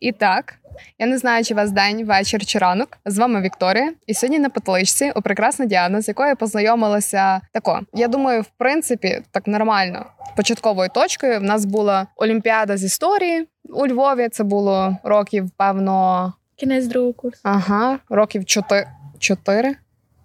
І 0.00 0.12
так, 0.12 0.54
я 0.98 1.06
не 1.06 1.18
знаю, 1.18 1.44
чи 1.44 1.54
вас 1.54 1.70
день, 1.70 2.04
вечір 2.04 2.46
чи 2.46 2.58
ранок. 2.58 2.98
З 3.04 3.18
вами 3.18 3.40
Вікторія. 3.40 3.92
І 4.06 4.14
сьогодні 4.14 4.38
на 4.38 4.50
потоличці 4.50 5.12
у 5.16 5.22
прекрасна 5.22 5.66
Діана, 5.66 6.00
з 6.00 6.08
якою 6.08 6.28
я 6.28 6.36
познайомилася 6.36 7.40
тако. 7.52 7.80
Я 7.94 8.08
думаю, 8.08 8.42
в 8.42 8.50
принципі, 8.58 9.22
так 9.30 9.46
нормально. 9.46 10.06
Початковою 10.36 10.88
точкою 10.88 11.40
в 11.40 11.42
нас 11.42 11.64
була 11.64 12.06
Олімпіада 12.16 12.76
з 12.76 12.84
історії 12.84 13.48
у 13.64 13.86
Львові. 13.86 14.28
Це 14.28 14.44
було 14.44 14.96
років, 15.04 15.50
певно, 15.56 16.32
Кінець 16.56 16.86
другого 16.86 17.12
курсу. 17.12 17.40
ага, 17.42 17.98
років 18.08 18.44
чотири, 18.44 18.86
чотири, 19.18 19.76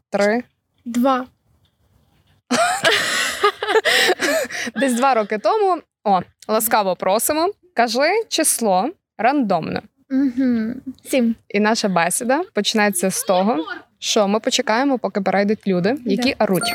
три. 0.10 0.44
Два. 0.86 1.26
Десь 4.76 4.94
два 4.94 5.14
роки 5.14 5.38
тому. 5.38 5.82
О, 6.04 6.22
ласкаво 6.48 6.96
просимо. 6.96 7.50
Кажи 7.76 8.24
число 8.30 8.90
рандомне. 9.18 9.82
Угу. 10.12 10.74
Сім. 11.04 11.36
І 11.50 11.60
наша 11.60 11.90
бесіда 11.90 12.42
почнеться 12.54 13.12
з 13.12 13.24
того, 13.24 13.66
що 14.00 14.28
ми 14.28 14.40
почекаємо, 14.40 15.00
поки 15.00 15.22
перейдуть 15.22 15.68
люди, 15.68 15.98
які 16.06 16.36
оруть. 16.40 16.74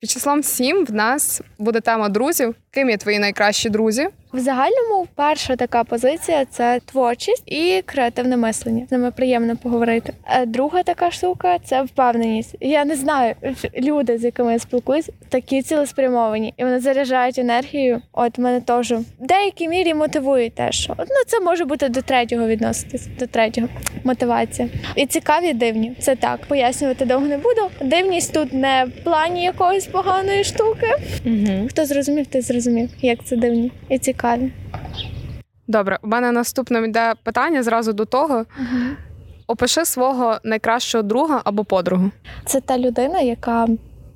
Під 0.00 0.10
числом 0.10 0.42
7 0.42 0.84
в 0.84 0.92
нас 0.92 1.42
буде 1.58 1.80
тема 1.80 2.08
друзів. 2.08 2.54
Ким 2.78 2.90
є 2.90 2.96
твої 2.96 3.18
найкращі 3.18 3.70
друзі? 3.70 4.08
В 4.32 4.38
загальному 4.38 5.06
перша 5.14 5.56
така 5.56 5.84
позиція 5.84 6.44
це 6.44 6.80
творчість 6.84 7.42
і 7.46 7.82
креативне 7.86 8.36
мислення. 8.36 8.86
З 8.88 8.92
ними 8.92 9.10
приємно 9.10 9.56
поговорити. 9.56 10.12
Е, 10.26 10.46
Друга 10.46 10.82
така 10.82 11.10
штука 11.10 11.58
це 11.64 11.82
впевненість. 11.82 12.56
Я 12.60 12.84
не 12.84 12.96
знаю, 12.96 13.34
люди, 13.78 14.18
з 14.18 14.24
якими 14.24 14.52
я 14.52 14.58
спілкуюсь, 14.58 15.10
такі 15.28 15.62
цілеспрямовані, 15.62 16.54
і 16.56 16.64
вони 16.64 16.80
заряджають 16.80 17.38
енергію. 17.38 18.02
От 18.12 18.38
мене 18.38 18.60
теж 18.60 18.92
в 18.92 19.04
деякій 19.20 19.68
мірі 19.68 19.94
мотивують 19.94 20.54
теж. 20.54 20.90
От, 20.90 20.98
ну 20.98 21.16
це 21.26 21.40
може 21.40 21.64
бути 21.64 21.88
до 21.88 22.02
третього 22.02 22.46
відноситись, 22.46 23.06
до 23.18 23.26
третього 23.26 23.68
мотивація. 24.04 24.68
І 24.96 25.06
цікаві, 25.06 25.52
дивні. 25.52 25.96
Це 26.00 26.16
так. 26.16 26.40
Пояснювати 26.46 27.04
довго 27.04 27.26
не 27.26 27.38
буду. 27.38 27.60
Дивність 27.80 28.32
тут 28.32 28.52
не 28.52 28.84
в 28.84 29.04
плані 29.04 29.44
якоїсь 29.44 29.86
поганої 29.86 30.44
штуки. 30.44 30.86
Угу. 31.26 31.68
Хто 31.68 31.84
зрозумів, 31.84 32.26
той 32.26 32.40
зрозумів, 32.40 32.67
як 33.00 33.24
це 33.24 33.36
дивні 33.36 33.72
і 33.88 33.98
цікаві. 33.98 34.52
Добре, 35.68 35.98
у 36.02 36.06
мене 36.06 36.32
наступне 36.32 36.78
йде 36.78 37.14
питання 37.24 37.62
зразу 37.62 37.92
до 37.92 38.04
того. 38.04 38.44
Опиши 39.46 39.84
свого 39.84 40.38
найкращого 40.44 41.02
друга 41.02 41.40
або 41.44 41.64
подругу. 41.64 42.10
Це 42.44 42.60
та 42.60 42.78
людина, 42.78 43.20
яка 43.20 43.66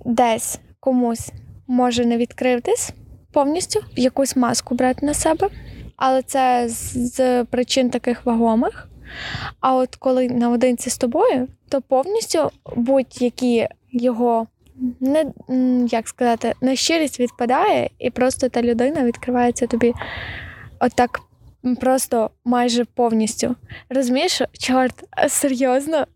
десь 0.04 0.60
комусь 0.80 1.32
може 1.66 2.04
не 2.04 2.16
відкритись 2.16 2.92
повністю, 3.32 3.80
якусь 3.96 4.36
маску 4.36 4.74
брати 4.74 5.06
на 5.06 5.14
себе, 5.14 5.48
але 5.96 6.22
це 6.22 6.68
з, 6.68 6.96
з 7.14 7.44
причин 7.44 7.90
таких 7.90 8.26
вагомих. 8.26 8.88
А 9.60 9.74
от 9.74 9.96
коли 9.96 10.28
наодинці 10.28 10.90
з 10.90 10.98
тобою, 10.98 11.48
то 11.68 11.80
повністю 11.80 12.50
будь-які 12.76 13.68
його 13.92 14.46
не 15.00 15.32
як 15.90 16.08
сказати, 16.08 16.52
нещирість 16.60 17.20
відпадає, 17.20 17.90
і 17.98 18.10
просто 18.10 18.48
та 18.48 18.62
людина 18.62 19.04
відкривається 19.04 19.66
тобі 19.66 19.92
отак. 20.80 21.20
Просто 21.80 22.30
майже 22.44 22.84
повністю. 22.84 23.56
Розумієш, 23.90 24.42
чорт, 24.58 25.04
серйозно? 25.28 26.06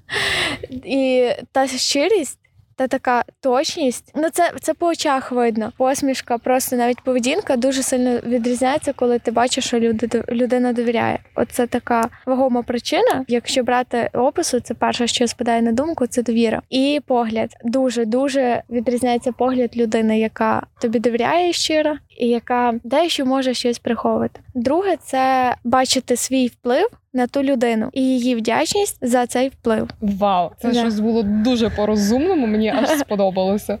І 0.70 1.30
та 1.52 1.66
щирість, 1.66 2.38
та 2.76 2.86
така 2.86 3.24
точність. 3.40 4.12
Ну, 4.14 4.30
це, 4.30 4.52
це 4.60 4.74
по 4.74 4.86
очах 4.86 5.32
видно. 5.32 5.72
Посмішка, 5.76 6.38
просто 6.38 6.76
навіть 6.76 7.00
поведінка 7.00 7.56
дуже 7.56 7.82
сильно 7.82 8.18
відрізняється, 8.18 8.92
коли 8.92 9.18
ти 9.18 9.30
бачиш, 9.30 9.66
що 9.66 9.80
люди, 9.80 10.22
людина 10.28 10.72
довіряє. 10.72 11.18
Оце 11.34 11.66
така 11.66 12.08
вагома 12.26 12.62
причина. 12.62 13.24
Якщо 13.28 13.62
брати 13.62 14.10
опису, 14.12 14.60
це 14.60 14.74
перше, 14.74 15.06
що 15.06 15.28
спадає 15.28 15.62
на 15.62 15.72
думку, 15.72 16.06
це 16.06 16.22
довіра. 16.22 16.62
І 16.70 17.00
погляд. 17.06 17.50
Дуже 17.64 18.04
дуже 18.04 18.62
відрізняється 18.70 19.32
погляд 19.32 19.76
людини, 19.76 20.18
яка 20.20 20.66
тобі 20.80 20.98
довіряє 20.98 21.52
щиро, 21.52 21.94
і 22.18 22.28
яка 22.28 22.74
дещо 22.84 23.26
може 23.26 23.54
щось 23.54 23.78
приховувати. 23.78 24.40
Друге, 24.54 24.96
це 25.02 25.54
бачити 25.64 26.16
свій 26.16 26.46
вплив 26.46 26.86
на 27.12 27.26
ту 27.26 27.42
людину 27.42 27.88
і 27.92 28.02
її 28.02 28.34
вдячність 28.34 28.98
за 29.00 29.26
цей 29.26 29.48
вплив. 29.48 29.88
Вау, 30.00 30.50
це 30.62 30.68
Да. 30.68 30.74
щось 30.80 31.00
було 31.00 31.22
дуже 31.22 31.70
по-розумному, 31.70 32.46
мені 32.46 32.68
аж 32.70 32.88
сподобалося. 32.98 33.78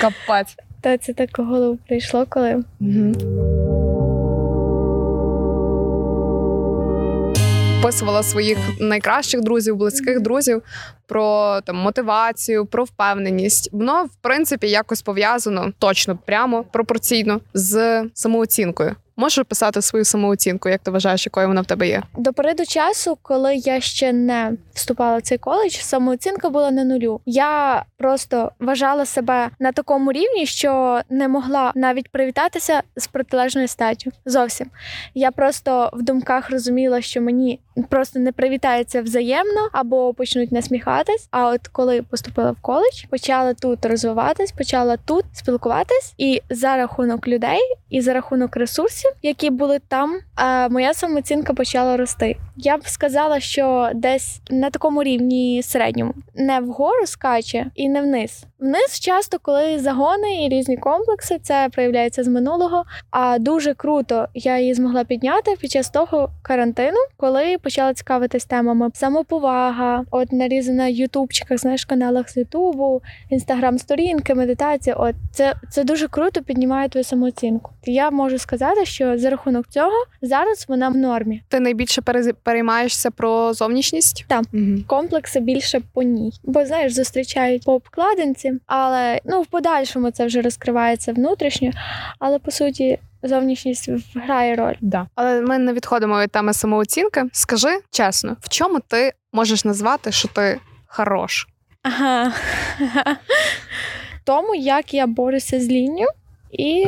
Капець. 0.00 0.56
Та 0.80 0.98
це 0.98 1.12
так 1.12 1.38
в 1.38 1.42
голову 1.42 1.78
прийшло, 1.88 2.26
коли 2.28 2.64
Угу. 2.80 3.12
Описувала 7.86 8.22
своїх 8.22 8.58
найкращих 8.80 9.40
друзів, 9.40 9.76
близьких 9.76 10.20
друзів 10.20 10.62
про 11.06 11.60
там 11.60 11.76
мотивацію, 11.76 12.66
про 12.66 12.84
впевненість. 12.84 13.68
Воно 13.72 14.04
в 14.04 14.16
принципі 14.22 14.68
якось 14.68 15.02
пов'язано 15.02 15.72
точно, 15.78 16.18
прямо 16.26 16.64
пропорційно 16.64 17.40
з 17.54 18.04
самооцінкою. 18.14 18.96
Можеш 19.16 19.44
писати 19.44 19.82
свою 19.82 20.04
самооцінку, 20.04 20.68
як 20.68 20.80
ти 20.80 20.90
вважаєш, 20.90 21.26
якою 21.26 21.48
вона 21.48 21.60
в 21.60 21.66
тебе 21.66 21.88
є? 21.88 22.02
до 22.16 22.32
періоду 22.32 22.64
часу, 22.64 23.18
коли 23.22 23.56
я 23.56 23.80
ще 23.80 24.12
не 24.12 24.52
вступала 24.74 25.18
в 25.18 25.22
цей 25.22 25.38
коледж, 25.38 25.72
самооцінка 25.72 26.50
була 26.50 26.70
на 26.70 26.84
нулю. 26.84 27.20
Я 27.26 27.84
просто 27.96 28.52
вважала 28.60 29.06
себе 29.06 29.50
на 29.58 29.72
такому 29.72 30.12
рівні, 30.12 30.46
що 30.46 31.00
не 31.10 31.28
могла 31.28 31.72
навіть 31.74 32.08
привітатися 32.08 32.82
з 32.96 33.06
протилежною 33.06 33.68
статтю. 33.68 34.10
Зовсім 34.24 34.66
я 35.14 35.30
просто 35.30 35.90
в 35.92 36.02
думках 36.02 36.50
розуміла, 36.50 37.00
що 37.00 37.20
мені 37.20 37.60
просто 37.88 38.18
не 38.18 38.32
привітається 38.32 39.02
взаємно 39.02 39.68
або 39.72 40.14
почнуть 40.14 40.52
насміхатись. 40.52 41.28
А 41.30 41.48
от 41.48 41.68
коли 41.68 42.02
поступила 42.02 42.50
в 42.50 42.56
коледж, 42.60 43.04
почала 43.10 43.54
тут 43.54 43.86
розвиватись, 43.86 44.52
почала 44.52 44.96
тут 44.96 45.24
спілкуватись, 45.32 46.14
і 46.18 46.42
за 46.50 46.76
рахунок 46.76 47.28
людей, 47.28 47.60
і 47.90 48.00
за 48.00 48.12
рахунок 48.12 48.56
ресурсів, 48.56 49.05
які 49.22 49.50
були 49.50 49.78
там, 49.88 50.18
а 50.34 50.68
моя 50.68 50.94
самооцінка 50.94 51.54
почала 51.54 51.96
рости. 51.96 52.36
Я 52.56 52.76
б 52.76 52.88
сказала, 52.88 53.40
що 53.40 53.90
десь 53.94 54.40
на 54.50 54.70
такому 54.70 55.02
рівні 55.02 55.62
середньому, 55.62 56.14
не 56.34 56.60
вгору 56.60 57.06
скаче 57.06 57.66
і 57.74 57.88
не 57.88 58.02
вниз. 58.02 58.44
Вниз 58.58 59.00
часто, 59.00 59.38
коли 59.42 59.78
загони 59.78 60.44
і 60.44 60.48
різні 60.48 60.76
комплекси, 60.76 61.38
це 61.42 61.68
проявляється 61.72 62.24
з 62.24 62.28
минулого. 62.28 62.84
А 63.10 63.38
дуже 63.38 63.74
круто 63.74 64.28
я 64.34 64.58
її 64.58 64.74
змогла 64.74 65.04
підняти 65.04 65.56
під 65.60 65.70
час 65.70 65.90
того 65.90 66.30
карантину, 66.42 66.96
коли 67.16 67.58
почала 67.58 67.94
цікавитись 67.94 68.44
темами 68.44 68.90
самоповага, 68.94 70.04
от 70.10 70.32
нарізана 70.32 70.86
ютубчиках, 70.86 71.58
знаєш, 71.58 71.84
каналах 71.84 72.30
з 72.30 72.36
Ютубу, 72.36 73.02
інстаграм-сторінки, 73.30 74.34
медитація. 74.34 74.96
От 74.96 75.14
це, 75.32 75.54
це 75.70 75.84
дуже 75.84 76.08
круто 76.08 76.42
піднімає 76.42 76.88
твою 76.88 77.04
самооцінку. 77.04 77.70
Я 77.84 78.10
можу 78.10 78.38
сказати, 78.38 78.84
що 78.84 79.18
за 79.18 79.30
рахунок 79.30 79.66
цього 79.68 80.06
зараз 80.22 80.64
вона 80.68 80.88
в 80.88 80.96
нормі. 80.96 81.42
Ти 81.48 81.60
найбільше 81.60 82.02
переймаєшся 82.42 83.10
про 83.10 83.54
зовнішність? 83.54 84.24
Так. 84.28 84.44
Угу. 84.52 84.62
комплекси 84.86 85.40
більше 85.40 85.80
по 85.94 86.02
ній. 86.02 86.32
Бо 86.44 86.66
знаєш, 86.66 86.94
зустрічають 86.94 87.64
по 87.64 87.72
обкладинці, 87.72 88.45
але 88.66 89.20
ну 89.24 89.42
в 89.42 89.46
подальшому 89.46 90.10
це 90.10 90.26
вже 90.26 90.42
розкривається 90.42 91.12
внутрішньо. 91.12 91.70
Але 92.18 92.38
по 92.38 92.50
суті, 92.50 92.98
зовнішність 93.22 93.90
грає 94.14 94.56
роль. 94.56 94.74
Да. 94.80 95.06
Але 95.14 95.40
ми 95.40 95.58
не 95.58 95.72
відходимо 95.72 96.20
від 96.20 96.30
теми 96.30 96.52
самооцінки. 96.52 97.24
Скажи 97.32 97.80
чесно, 97.90 98.36
в 98.40 98.48
чому 98.48 98.80
ти 98.80 99.12
можеш 99.32 99.64
назвати, 99.64 100.12
що 100.12 100.28
ти 100.28 100.60
хорош? 100.86 101.46
Ага. 101.82 102.32
Тому 104.24 104.54
як 104.54 104.94
я 104.94 105.06
борюся 105.06 105.60
з 105.60 105.68
лінню, 105.68 106.06
і 106.52 106.86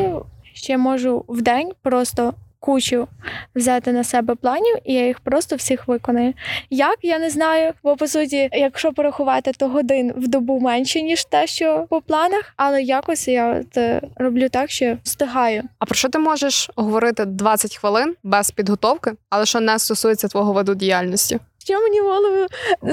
ще 0.55 0.79
можу 0.79 1.25
в 1.29 1.43
день 1.43 1.73
просто 1.83 2.35
кучу 2.61 3.09
взяти 3.55 3.93
на 3.93 4.05
себе 4.05 4.35
планів, 4.35 4.77
і 4.85 4.95
я 4.95 5.07
їх 5.07 5.21
просто 5.21 5.57
всіх 5.57 5.89
виконую. 5.89 6.35
Як 6.71 6.99
я 7.03 7.19
не 7.19 7.31
знаю, 7.31 7.73
бо 7.83 7.97
по 7.97 8.09
суті, 8.09 8.49
якщо 8.53 8.93
порахувати, 8.93 9.53
то 9.53 9.69
годин 9.69 10.13
в 10.17 10.29
добу 10.29 10.61
менше, 10.61 11.03
ніж 11.03 11.25
те, 11.25 11.47
що 11.47 11.87
по 11.91 12.01
планах, 12.01 12.53
але 12.57 12.83
якось 12.83 13.29
я 13.29 13.61
от, 13.61 13.77
е, 13.77 14.01
роблю 14.17 14.49
так, 14.49 14.71
що 14.71 14.97
встигаю. 15.05 15.63
А 15.79 15.85
про 15.85 15.95
що 15.95 16.09
ти 16.09 16.19
можеш 16.19 16.71
говорити 16.77 17.25
20 17.25 17.77
хвилин 17.77 18.15
без 18.23 18.51
підготовки, 18.51 19.13
але 19.31 19.47
що 19.47 19.61
не 19.61 19.79
стосується 19.79 20.29
твого 20.29 20.53
виду 20.53 20.75
діяльності? 20.75 21.39
Що 21.65 21.81
мені 21.81 22.01
в 22.01 22.05
голову 22.05 22.47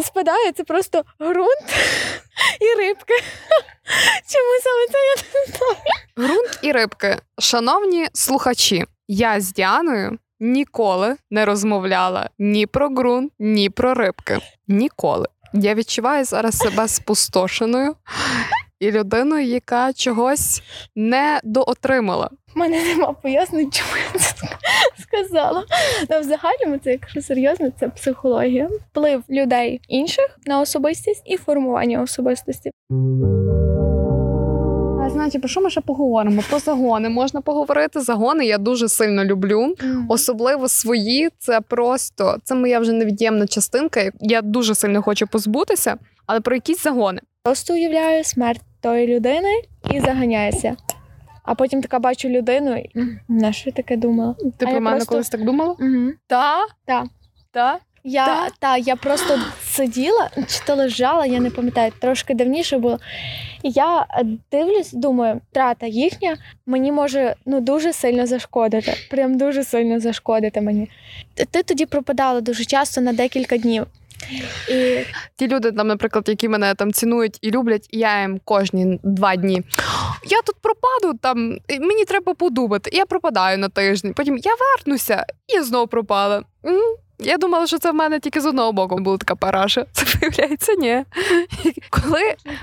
спадає, 0.03 0.51
це 0.51 0.63
просто 0.63 1.03
ґрунт 1.21 1.65
і 2.61 2.79
рибки. 2.79 3.13
Чому 4.33 4.51
саме 4.63 4.87
це 4.91 4.97
я 4.97 5.39
не 5.39 5.57
знаю? 5.57 5.75
Грунт 6.17 6.59
і 6.61 6.71
рибки. 6.71 7.17
Шановні 7.39 8.07
слухачі, 8.13 8.85
я 9.07 9.41
з 9.41 9.53
Діаною 9.53 10.17
ніколи 10.39 11.15
не 11.31 11.45
розмовляла 11.45 12.29
ні 12.39 12.65
про 12.65 12.89
ґрунт, 12.89 13.31
ні 13.39 13.69
про 13.69 13.93
рибки. 13.93 14.39
Ніколи. 14.67 15.27
Я 15.53 15.73
відчуваю 15.75 16.25
зараз 16.25 16.57
себе 16.57 16.87
спустошеною. 16.87 17.95
і 18.79 18.91
людиною, 18.91 19.45
яка 19.45 19.93
чогось 19.93 20.61
не 20.95 21.39
доотримала. 21.43 22.29
У 22.55 22.59
мене 22.59 22.83
нема 22.83 23.13
пояснень, 23.13 23.71
чому 23.71 23.91
я 24.13 24.19
це 24.19 24.35
сказала. 25.01 25.65
Ну, 26.09 26.19
взагалі, 26.19 26.79
це, 26.83 26.91
якщо 26.91 27.21
серйозно, 27.21 27.71
це 27.79 27.89
психологія, 27.89 28.69
вплив 28.91 29.23
людей 29.29 29.81
інших 29.87 30.39
на 30.45 30.59
особистість 30.59 31.23
і 31.25 31.37
формування 31.37 32.01
особистості. 32.01 32.71
А 35.15 35.17
знаєте, 35.17 35.39
про 35.39 35.49
що 35.49 35.61
ми 35.61 35.69
ще 35.69 35.81
поговоримо? 35.81 36.43
Про 36.49 36.59
загони 36.59 37.09
можна 37.09 37.41
поговорити. 37.41 37.99
Загони 37.99 38.45
я 38.45 38.57
дуже 38.57 38.89
сильно 38.89 39.25
люблю. 39.25 39.75
Особливо 40.09 40.67
свої, 40.69 41.29
це 41.39 41.61
просто 41.61 42.37
це 42.43 42.55
моя 42.55 42.79
вже 42.79 42.91
невід'ємна 42.91 43.47
частинка. 43.47 44.11
Я 44.19 44.41
дуже 44.41 44.75
сильно 44.75 45.01
хочу 45.01 45.27
позбутися, 45.27 45.97
але 46.25 46.39
про 46.41 46.55
якісь 46.55 46.83
загони. 46.83 47.21
Просто 47.43 47.73
уявляю 47.73 48.23
смерть 48.23 48.61
тої 48.81 49.15
людини 49.15 49.49
і 49.91 49.99
заганяюся. 49.99 50.75
А 51.43 51.55
потім 51.55 51.81
така 51.81 51.99
бачу 51.99 52.29
людину, 52.29 52.77
і 52.77 52.89
на 53.27 53.51
що 53.53 53.69
я 53.69 53.73
таке 53.73 53.97
думала? 53.97 54.35
Ти 54.57 54.65
А 54.65 54.69
про 54.71 54.81
мене 54.81 54.95
просто- 54.95 55.09
колись 55.11 55.29
так 55.29 55.45
думала? 55.45 55.71
Угу. 55.79 56.11
Та? 56.27 56.57
Та. 56.85 57.03
Та? 57.51 57.79
Я 58.07 58.25
Та? 58.25 58.49
та 58.59 58.77
я 58.77 58.95
просто 58.95 59.39
сиділа 59.67 60.29
чи 60.47 60.59
то 60.65 60.75
лежала, 60.75 61.25
я 61.25 61.39
не 61.39 61.49
пам'ятаю, 61.49 61.91
трошки 61.99 62.33
давніше 62.33 62.77
було. 62.77 62.99
І 63.63 63.71
я 63.71 64.05
е, 64.09 64.25
дивлюсь, 64.51 64.91
думаю, 64.91 65.41
втрата 65.51 65.85
їхня 65.85 66.37
мені 66.65 66.91
може 66.91 67.35
ну 67.45 67.59
дуже 67.61 67.93
сильно 67.93 68.27
зашкодити. 68.27 68.93
Прям 69.09 69.37
дуже 69.37 69.63
сильно 69.63 69.99
зашкодити 69.99 70.61
мені. 70.61 70.89
Ти- 71.51 71.63
тоді 71.63 71.85
пропадала 71.85 72.41
дуже 72.41 72.65
часто 72.65 73.01
на 73.01 73.13
декілька 73.13 73.57
днів. 73.57 73.85
І 74.69 74.99
Ті 75.35 75.47
люди, 75.47 75.71
там, 75.71 75.87
наприклад, 75.87 76.29
які 76.29 76.49
мене 76.49 76.75
там 76.75 76.93
цінують 76.93 77.37
і 77.41 77.51
люблять, 77.51 77.87
і 77.91 77.99
я 77.99 78.21
їм 78.21 78.39
кожні 78.45 78.99
два 79.03 79.35
дні. 79.35 79.61
Я 80.29 80.41
тут 80.41 80.55
пропаду, 80.61 81.19
там 81.21 81.59
мені 81.69 82.05
треба 82.05 82.33
подумати. 82.33 82.89
Я 82.93 83.05
пропадаю 83.05 83.57
на 83.57 83.69
тиждень. 83.69 84.13
Потім 84.13 84.37
я 84.37 84.51
вернуся, 84.59 85.25
і 85.47 85.53
я 85.53 85.63
знову 85.63 85.87
пропала. 85.87 86.43
Я 87.19 87.37
думала, 87.37 87.67
що 87.67 87.77
це 87.77 87.91
в 87.91 87.95
мене 87.95 88.19
тільки 88.19 88.41
з 88.41 88.45
одного 88.45 88.71
боку 88.71 88.97
була 88.97 89.17
така 89.17 89.35
параша. 89.35 89.85
Це 89.91 90.05
виявляється, 90.21 90.73
ні. 90.73 91.03
Коли 91.89 92.21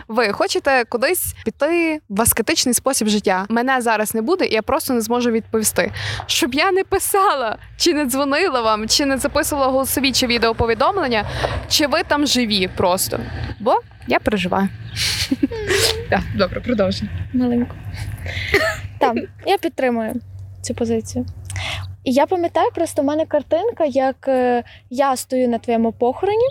ви 0.09 0.33
хочете 0.33 0.85
кудись 0.85 1.35
піти 1.45 2.01
в 2.09 2.21
аскетичний 2.21 2.75
спосіб 2.75 3.09
життя, 3.09 3.47
мене 3.49 3.81
зараз 3.81 4.15
не 4.15 4.23
буде, 4.23 4.47
і 4.47 4.55
я 4.55 4.63
просто 4.63 4.93
не 4.95 5.01
зможу 5.01 5.31
відповісти. 5.31 5.93
Щоб 6.27 6.55
я 6.55 6.73
не 6.73 6.85
писала, 6.85 7.59
чи 7.77 7.95
не 7.95 8.07
дзвонила 8.07 8.61
вам, 8.61 8.89
чи 8.89 9.07
не 9.07 9.19
записувала 9.19 9.67
голосові 9.69 10.13
чи 10.13 10.27
відеоповідомлення, 10.27 11.25
чи 11.69 11.87
ви 11.87 12.03
там 12.03 12.27
живі 12.27 12.69
просто. 12.77 13.21
Бо 13.61 13.81
я 14.07 14.19
переживаю. 14.19 14.69
Так, 16.11 16.21
добре, 16.37 16.61
продовжуй. 16.61 17.09
маленьку. 17.33 17.75
Там, 18.99 19.17
я 19.47 19.59
підтримую 19.59 20.15
цю 20.63 20.75
позицію. 20.75 21.27
І 22.05 22.13
я 22.13 22.27
пам'ятаю, 22.27 22.71
просто 22.75 23.03
в 23.03 23.05
мене 23.05 23.27
картинка, 23.27 23.85
як 23.85 24.29
е, 24.29 24.65
я 24.91 25.17
стою 25.17 25.49
на 25.49 25.59
твоєму 25.59 25.93
похороні, 25.93 26.49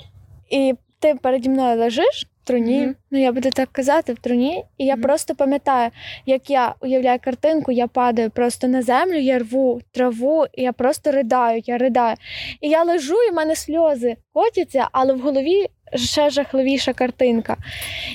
і 0.50 0.74
ти 1.00 1.16
переді 1.16 1.50
мною 1.50 1.80
лежиш 1.80 2.28
в 2.44 2.48
труні. 2.48 2.80
Мгм. 2.82 2.96
Ну, 3.12 3.20
я 3.20 3.32
буду 3.32 3.50
так 3.50 3.70
казати, 3.72 4.14
в 4.14 4.20
труні. 4.20 4.64
І 4.78 4.86
я 4.86 4.94
Мгм. 4.96 5.04
просто 5.04 5.36
пам'ятаю, 5.36 5.92
як 6.26 6.50
я 6.50 6.76
уявляю 6.82 7.20
картинку, 7.24 7.72
я 7.72 7.88
падаю 7.88 8.30
просто 8.30 8.68
на 8.68 8.82
землю, 8.82 9.16
я 9.18 9.40
рву 9.40 9.82
траву, 9.92 10.46
і 10.54 10.64
я 10.64 10.74
просто 10.74 11.12
ридаю, 11.12 11.62
я 11.66 11.78
ридаю. 11.78 12.16
І 12.62 12.70
я 12.70 12.84
лежу, 12.84 13.16
і 13.28 13.32
в 13.32 13.34
мене 13.34 13.56
сльози 13.56 14.16
котяться, 14.34 14.88
але 14.92 15.14
в 15.14 15.20
голові 15.20 15.66
ще 15.96 16.30
жахливіша 16.30 16.94
картинка. 16.94 17.58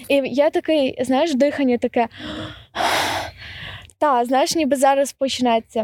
І 0.09 0.15
я 0.25 0.51
такий, 0.51 1.05
знаєш, 1.05 1.35
дихання 1.35 1.79
таке. 1.79 2.09
Та, 3.99 4.25
знаєш, 4.25 4.55
ніби 4.57 4.77
зараз 4.77 5.13
почнеться 5.13 5.83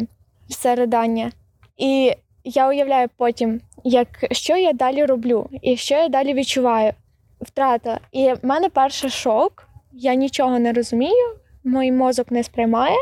все 0.49 0.75
ридання. 0.75 1.32
І 1.76 2.12
я 2.44 2.69
уявляю 2.69 3.08
потім, 3.16 3.60
як, 3.84 4.08
що 4.30 4.56
я 4.56 4.72
далі 4.72 5.04
роблю, 5.04 5.48
і 5.62 5.76
що 5.76 5.94
я 5.94 6.08
далі 6.08 6.34
відчуваю. 6.34 6.92
Втрата. 7.40 8.00
І 8.12 8.32
в 8.32 8.38
мене 8.42 8.69
перший 8.69 9.10
шок, 9.10 9.69
я 9.92 10.14
нічого 10.14 10.58
не 10.58 10.72
розумію, 10.72 11.36
мій 11.64 11.92
мозок 11.92 12.30
не 12.30 12.42
сприймає. 12.42 12.96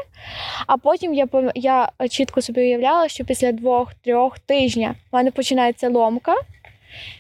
А 0.67 0.76
потім 0.76 1.14
я, 1.14 1.28
я 1.55 1.90
чітко 2.11 2.43
собі 2.43 2.61
уявляла, 2.61 3.08
що 3.08 3.25
після 3.25 3.52
двох-трьох 3.52 4.38
тижнів 4.38 4.90
в 4.90 5.16
мене 5.16 5.31
починається 5.31 5.88
ломка. 5.88 6.34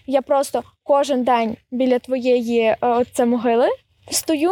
Я 0.06 0.22
просто 0.22 0.62
кожен 0.82 1.24
день 1.24 1.56
біля 1.70 1.98
твоєї 1.98 2.60
е, 2.60 2.76
оце 2.80 3.26
могили 3.26 3.68
стою 4.10 4.50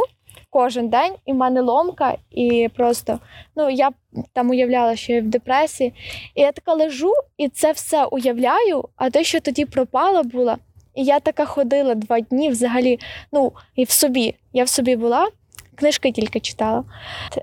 кожен 0.50 0.88
день, 0.88 1.12
і 1.26 1.32
в 1.32 1.37
мене 1.37 1.61
ломка, 1.61 2.14
і 2.31 2.69
просто 2.76 3.19
ну 3.56 3.70
я 3.70 3.90
там 4.32 4.50
уявляла, 4.50 4.96
що 4.96 5.12
я 5.12 5.20
в 5.20 5.25
депресії. 5.25 5.94
І 6.35 6.40
я 6.40 6.52
така 6.52 6.75
лежу 6.75 7.12
і 7.37 7.49
це 7.49 7.73
все 7.73 8.05
уявляю. 8.05 8.85
А 8.96 9.11
те, 9.11 9.25
що 9.25 9.40
тоді 9.40 9.64
пропала 9.64 10.23
була, 10.23 10.56
і 10.94 11.05
я 11.05 11.20
така 11.20 11.44
ходила 11.44 11.94
два 11.94 12.20
дні 12.20 12.49
взагалі. 12.49 12.99
Ну 13.32 13.52
і 13.75 13.85
в 13.85 13.90
собі. 13.90 14.35
Я 14.52 14.64
в 14.64 14.69
собі 14.69 14.96
була, 14.96 15.29
книжки 15.75 16.12
тільки 16.12 16.40
читала, 16.40 16.85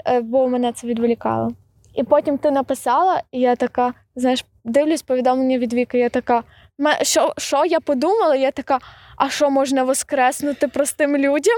е, 0.08 0.22
бо 0.22 0.48
мене 0.48 0.72
це 0.72 0.88
відволікало. 0.88 1.52
І 1.94 2.04
потім 2.04 2.38
ти 2.38 2.52
написала, 2.52 3.22
і 3.32 3.40
я 3.40 3.56
така, 3.56 3.94
знаєш, 4.16 4.46
дивлюсь 4.64 5.02
повідомлення 5.02 5.58
від 5.58 5.74
Віки, 5.74 6.00
я 6.00 6.10
така. 6.10 6.44
«Ме- 6.80 7.04
Що, 7.04 7.34
що 7.38 7.66
я 7.66 7.80
подумала? 7.80 8.36
Я 8.36 8.52
така, 8.52 8.80
а 9.18 9.30
що 9.30 9.50
можна 9.50 9.84
воскреснути 9.84 10.68
простим 10.68 11.18
людям? 11.18 11.56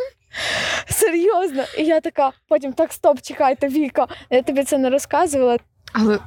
Серйозно. 0.90 1.64
І 1.78 1.84
я 1.86 2.00
така, 2.00 2.32
потім 2.48 2.74
так, 2.74 2.94
стоп, 2.94 3.22
чекайте, 3.22 3.68
Віка. 3.68 4.08
Я 4.30 4.42
тобі 4.42 4.64
це 4.64 4.78
не 4.78 4.90
розказувала. 4.90 5.58
Але 5.94 6.20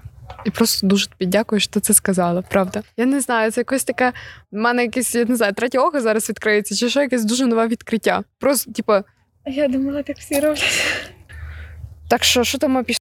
я 0.44 0.52
просто 0.52 0.86
дуже 0.86 1.08
тобі 1.08 1.26
дякую, 1.26 1.60
що 1.60 1.70
ти 1.72 1.80
це 1.80 1.94
сказала, 1.94 2.42
правда. 2.42 2.82
Я 2.96 3.06
не 3.06 3.20
знаю, 3.20 3.50
це 3.50 3.60
якось 3.60 3.84
таке. 3.84 4.12
в 4.52 4.56
мене 4.56 4.82
якесь, 4.82 5.14
я 5.14 5.24
не 5.24 5.36
знаю, 5.36 5.52
третє 5.52 5.78
око 5.78 6.00
зараз 6.00 6.28
відкриється, 6.28 6.76
чи 6.76 6.88
що 6.90 7.00
якесь 7.00 7.24
дуже 7.24 7.46
нове 7.46 7.66
відкриття. 7.66 8.22
Просто, 8.38 8.72
типу, 8.72 8.92
Я 9.46 9.68
думала, 9.68 10.02
так 10.02 10.18
всі 10.18 10.40
роблять. 10.40 10.82
так 12.08 12.24
що, 12.24 12.44
що 12.44 12.58
там 12.58 12.84
пішли? 12.84 13.00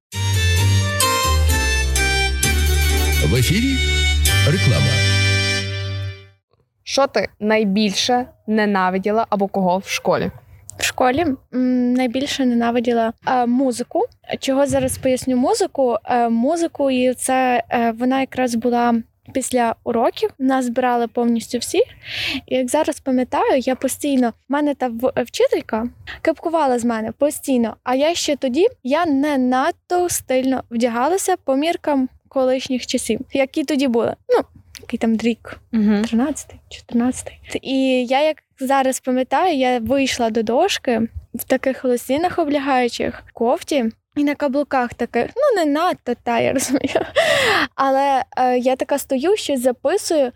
В 3.26 3.34
ефірі 3.34 3.76
реклама. 4.46 5.09
Що 6.90 7.06
ти 7.06 7.28
найбільше 7.40 8.26
ненавиділа 8.46 9.26
або 9.30 9.48
кого 9.48 9.78
в 9.78 9.88
школі? 9.88 10.30
В 10.78 10.84
школі 10.84 11.26
найбільше 11.50 12.46
ненавиділа 12.46 13.12
е, 13.26 13.46
музику. 13.46 14.04
Чого 14.40 14.66
зараз 14.66 14.98
поясню 14.98 15.36
музику? 15.36 15.96
Е, 16.04 16.28
музику, 16.28 16.90
і 16.90 17.14
це 17.14 17.62
е, 17.70 17.90
вона 17.90 18.20
якраз 18.20 18.54
була. 18.54 18.94
Після 19.34 19.74
уроків 19.84 20.30
нас 20.38 20.64
збирали 20.64 21.08
повністю 21.08 21.58
всі. 21.58 21.78
І 22.46 22.56
як 22.56 22.68
зараз 22.68 23.00
пам'ятаю, 23.00 23.58
я 23.58 23.74
постійно 23.74 24.28
в 24.28 24.52
мене 24.52 24.74
та 24.74 24.90
вчителька 25.16 25.88
кепкувала 26.22 26.78
з 26.78 26.84
мене 26.84 27.12
постійно. 27.12 27.76
А 27.84 27.94
я 27.94 28.14
ще 28.14 28.36
тоді 28.36 28.66
я 28.82 29.06
не 29.06 29.38
надто 29.38 30.08
стильно 30.08 30.62
вдягалася 30.70 31.36
по 31.36 31.56
міркам 31.56 32.08
колишніх 32.28 32.86
часів, 32.86 33.20
які 33.32 33.64
тоді 33.64 33.88
були. 33.88 34.16
Ну, 34.28 34.59
який 34.80 34.98
там 34.98 35.16
рік, 35.16 35.60
Угу. 35.72 36.02
13 36.02 36.54
14 36.68 37.32
І 37.62 38.06
я, 38.06 38.22
як 38.22 38.36
зараз 38.60 39.00
пам'ятаю, 39.00 39.56
я 39.56 39.78
вийшла 39.78 40.30
до 40.30 40.42
дошки 40.42 41.00
в 41.34 41.44
таких 41.44 41.84
лосінах 41.84 42.38
облягаючих 42.38 43.22
кофті. 43.32 43.84
І 44.16 44.24
на 44.24 44.34
каблуках 44.34 44.94
таких, 44.94 45.26
ну 45.26 45.64
не 45.64 45.70
надто, 45.72 46.14
та 46.22 46.40
я 46.40 46.52
розумію. 46.52 47.00
Але 47.74 48.24
е, 48.36 48.58
я 48.58 48.76
така 48.76 48.98
стою, 48.98 49.36
щось 49.36 49.60
записую, 49.60 50.32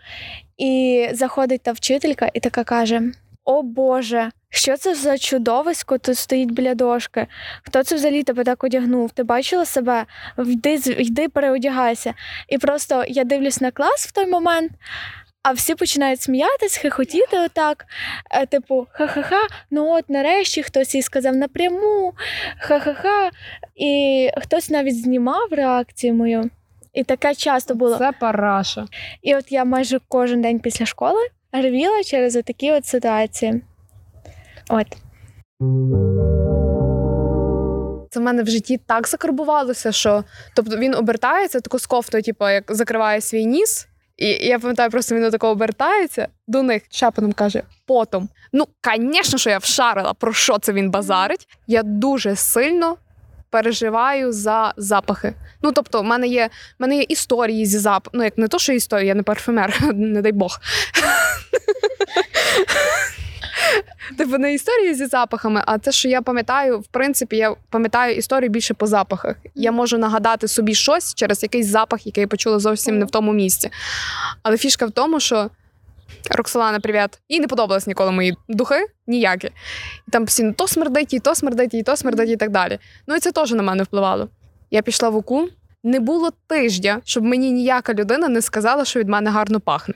і 0.58 1.08
заходить 1.12 1.62
та 1.62 1.72
вчителька 1.72 2.30
і 2.34 2.40
така 2.40 2.64
каже: 2.64 3.02
О 3.44 3.62
Боже, 3.62 4.30
що 4.50 4.76
це 4.76 4.94
за 4.94 5.18
чудовисько 5.18 5.98
тут 5.98 6.18
стоїть 6.18 6.50
біля 6.50 6.74
дошки? 6.74 7.26
Хто 7.62 7.82
це 7.82 7.94
взагалі 7.94 8.22
тебе 8.22 8.44
так 8.44 8.64
одягнув? 8.64 9.10
Ти 9.10 9.22
бачила 9.22 9.64
себе? 9.64 10.04
Йди, 10.38 10.74
йди 10.98 11.28
переодягайся. 11.28 12.14
І 12.48 12.58
просто 12.58 13.04
я 13.08 13.24
дивлюсь 13.24 13.60
на 13.60 13.70
клас 13.70 14.06
в 14.06 14.12
той 14.12 14.26
момент, 14.26 14.72
а 15.42 15.52
всі 15.52 15.74
починають 15.74 16.20
сміятись, 16.20 16.76
хихотіти 16.76 17.38
отак. 17.38 17.86
Е, 18.30 18.46
Типу, 18.46 18.86
ха-ха-ха, 18.90 19.40
ну 19.70 19.90
от 19.90 20.10
нарешті 20.10 20.62
хтось 20.62 20.94
їй 20.94 21.02
сказав 21.02 21.36
напряму, 21.36 22.12
ха-ха-ха. 22.58 23.30
І 23.76 24.30
хтось 24.42 24.70
навіть 24.70 25.02
знімав 25.02 25.48
реакцію 25.50 26.14
мою. 26.14 26.50
І 26.92 27.04
таке 27.04 27.34
часто 27.34 27.74
було. 27.74 27.98
Це 27.98 28.12
параша. 28.12 28.86
І 29.22 29.34
от 29.34 29.52
я 29.52 29.64
майже 29.64 30.00
кожен 30.08 30.42
день 30.42 30.60
після 30.60 30.86
школи 30.86 31.20
ревіла 31.62 32.02
через 32.02 32.32
такі 32.32 32.72
от 32.72 32.86
ситуації. 32.86 33.62
От. 34.70 34.86
Це 38.10 38.20
в 38.20 38.22
мене 38.22 38.42
в 38.42 38.46
житті 38.46 38.80
так 38.86 39.08
закарбувалося, 39.08 39.92
що 39.92 40.24
тобто 40.56 40.76
він 40.76 40.94
обертається 40.94 41.60
тако 41.60 41.78
кофтою, 41.88 42.22
типу, 42.22 42.48
як 42.48 42.64
закриває 42.68 43.20
свій 43.20 43.46
ніс, 43.46 43.88
І 44.16 44.26
я 44.26 44.58
пам'ятаю, 44.58 44.90
просто 44.90 45.14
він 45.14 45.22
до 45.22 45.30
такого 45.30 45.52
обертається 45.52 46.28
до 46.46 46.62
них 46.62 46.82
шепотом 46.90 47.32
каже: 47.32 47.62
потом. 47.86 48.28
Ну, 48.52 48.64
звісно, 48.96 49.38
що 49.38 49.50
я 49.50 49.58
вшарила, 49.58 50.14
про 50.14 50.32
що 50.32 50.58
це 50.58 50.72
він 50.72 50.90
базарить. 50.90 51.48
Я 51.66 51.82
дуже 51.82 52.36
сильно 52.36 52.96
переживаю 53.54 54.32
за 54.32 54.74
запахи. 54.76 55.34
Ну, 55.62 55.72
тобто, 55.72 56.00
в 56.00 56.04
мене 56.04 56.26
є, 56.26 56.50
в 56.78 56.82
мене 56.82 56.96
є 56.96 57.02
історії 57.08 57.66
зі 57.66 57.78
запахом. 57.78 58.18
Ну, 58.18 58.24
як 58.24 58.38
не 58.38 58.48
то, 58.48 58.58
що 58.58 58.72
історії, 58.72 59.08
я 59.08 59.14
не 59.14 59.22
парфюмер, 59.22 59.80
не 59.94 60.22
дай 60.22 60.32
Бог. 60.32 60.60
Типу 64.18 64.38
не 64.38 64.54
історії 64.54 64.94
зі 64.94 65.06
запахами, 65.06 65.62
а 65.66 65.78
те, 65.78 65.92
що 65.92 66.08
я 66.08 66.22
пам'ятаю, 66.22 66.78
в 66.78 66.86
принципі, 66.86 67.36
я 67.36 67.54
пам'ятаю 67.70 68.16
історію 68.16 68.50
більше 68.50 68.74
по 68.74 68.86
запахах. 68.86 69.36
Я 69.54 69.72
можу 69.72 69.98
нагадати 69.98 70.48
собі 70.48 70.74
щось 70.74 71.14
через 71.14 71.42
якийсь 71.42 71.66
запах, 71.66 72.06
який 72.06 72.22
я 72.22 72.28
почула 72.28 72.58
зовсім 72.58 72.98
не 72.98 73.04
в 73.04 73.10
тому 73.10 73.32
місці. 73.32 73.70
Але 74.42 74.56
фішка 74.56 74.86
в 74.86 74.90
тому, 74.90 75.20
що 75.20 75.50
Роксолана, 76.30 76.80
привіт. 76.80 77.20
Їй 77.28 77.40
не 77.40 77.46
подобались 77.46 77.86
ніколи 77.86 78.10
мої 78.10 78.36
духи, 78.48 78.86
ніякі. 79.06 79.46
І 80.08 80.10
там 80.10 80.24
постійно 80.24 80.52
то 80.52 80.68
смердить, 80.68 81.14
і 81.14 81.20
то 81.20 81.34
смердить, 81.34 81.74
і 81.74 81.82
то 81.82 81.96
смердить, 81.96 82.30
і 82.30 82.36
так 82.36 82.50
далі. 82.50 82.78
Ну 83.06 83.14
і 83.14 83.20
це 83.20 83.32
теж 83.32 83.52
на 83.52 83.62
мене 83.62 83.82
впливало. 83.82 84.28
Я 84.70 84.82
пішла 84.82 85.08
в 85.08 85.16
УКУ, 85.16 85.48
не 85.84 86.00
було 86.00 86.30
тижня, 86.46 87.00
щоб 87.04 87.24
мені 87.24 87.52
ніяка 87.52 87.94
людина 87.94 88.28
не 88.28 88.42
сказала, 88.42 88.84
що 88.84 89.00
від 89.00 89.08
мене 89.08 89.30
гарно 89.30 89.60
пахне. 89.60 89.94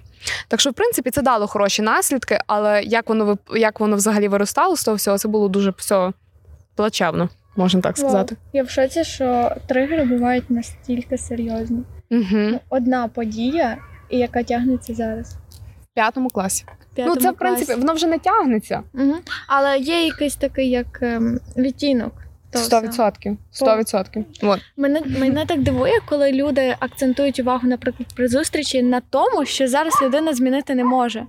Так 0.48 0.60
що, 0.60 0.70
в 0.70 0.74
принципі, 0.74 1.10
це 1.10 1.22
дало 1.22 1.46
хороші 1.46 1.82
наслідки, 1.82 2.40
але 2.46 2.82
як 2.82 3.08
воно 3.08 3.38
як 3.56 3.80
воно 3.80 3.96
взагалі 3.96 4.28
виростало 4.28 4.76
з 4.76 4.84
того 4.84 4.96
всього, 4.96 5.18
це 5.18 5.28
було 5.28 5.48
дуже 5.48 5.74
все 5.76 6.12
плачевно, 6.74 7.28
можна 7.56 7.80
так 7.80 7.98
сказати. 7.98 8.36
Я 8.52 8.62
в 8.62 8.70
шоці, 8.70 9.04
що 9.04 9.52
тригери 9.68 10.04
бувають 10.04 10.50
настільки 10.50 11.18
серйозні. 11.18 11.82
Угу. 12.10 12.60
Одна 12.68 13.08
подія, 13.08 13.76
і 14.10 14.18
яка 14.18 14.42
тягнеться 14.42 14.94
зараз. 14.94 15.36
В 15.98 16.00
п'ятому 16.00 16.28
класі. 16.28 16.64
П'ятому 16.94 17.14
ну, 17.16 17.22
це, 17.22 17.30
в 17.30 17.36
принципі, 17.36 17.66
класі. 17.66 17.80
воно 17.80 17.92
вже 17.92 18.06
не 18.06 18.18
тягнеться. 18.18 18.82
Угу. 18.94 19.14
Але 19.46 19.78
є 19.78 20.04
якийсь 20.04 20.36
такий, 20.36 20.70
як 20.70 20.98
ем, 21.02 21.40
відтінок. 21.56 22.12
Сто 22.54 22.80
відсотків. 22.80 23.38
Сто 23.50 23.76
відсотків. 23.76 24.24
Мене, 24.76 25.00
мене 25.18 25.46
так 25.46 25.62
дивує, 25.62 26.00
коли 26.06 26.32
люди 26.32 26.76
акцентують 26.80 27.40
увагу, 27.40 27.68
наприклад, 27.68 28.08
при 28.14 28.28
зустрічі 28.28 28.82
на 28.82 29.00
тому, 29.00 29.44
що 29.44 29.68
зараз 29.68 29.94
людина 30.02 30.34
змінити 30.34 30.74
не 30.74 30.84
може. 30.84 31.26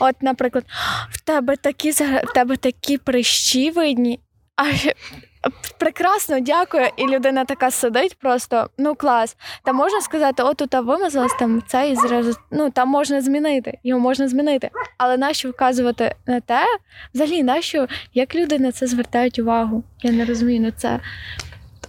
От, 0.00 0.22
наприклад, 0.22 0.64
в 1.10 1.20
тебе 1.20 1.56
такі 1.56 1.90
в 1.90 2.32
тебе 2.34 2.56
такі 2.56 2.98
прищі 2.98 3.70
видні. 3.70 4.20
А 4.56 4.64
прекрасно, 5.78 6.40
дякую. 6.40 6.88
І 6.96 7.06
людина 7.06 7.44
така 7.44 7.70
сидить, 7.70 8.18
просто 8.18 8.70
ну 8.78 8.94
клас. 8.94 9.36
Та 9.64 9.72
можна 9.72 10.00
сказати, 10.00 10.42
от 10.42 10.56
тут 10.56 10.74
вимазалась 10.74 11.36
там 11.38 11.62
це 11.66 11.90
і 11.90 11.96
зразу. 11.96 12.38
Ну 12.50 12.70
там 12.70 12.88
можна 12.88 13.20
змінити, 13.20 13.78
його 13.84 14.00
можна 14.00 14.28
змінити. 14.28 14.70
Але 14.98 15.16
нащо 15.16 15.50
вказувати 15.50 16.14
на 16.26 16.40
те, 16.40 16.64
взагалі, 17.14 17.42
нащо, 17.42 17.86
як 18.14 18.34
люди 18.34 18.58
на 18.58 18.72
це 18.72 18.86
звертають 18.86 19.38
увагу? 19.38 19.84
Я 20.02 20.12
не 20.12 20.24
розумію, 20.24 20.60
ну 20.60 20.70
це. 20.76 21.00